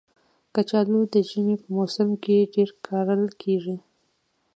کچالو 0.53 1.01
د 1.13 1.15
ژمي 1.29 1.55
په 1.61 1.67
موسم 1.77 2.09
کې 2.23 2.49
ډېر 2.53 2.69
کرل 2.85 3.25
کېږي 3.41 3.77